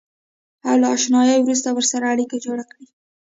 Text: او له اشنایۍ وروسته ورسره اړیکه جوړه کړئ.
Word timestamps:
او 0.67 0.75
له 0.81 0.87
اشنایۍ 0.95 1.37
وروسته 1.41 1.69
ورسره 1.71 2.05
اړیکه 2.13 2.35
جوړه 2.45 2.63
کړئ. 2.71 2.85